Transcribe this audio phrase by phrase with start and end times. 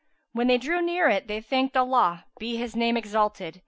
[0.33, 3.59] When they drew near it, they thanked Allah (be His Name exalted!)